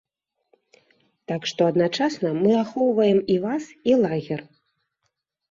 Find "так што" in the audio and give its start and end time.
1.31-1.61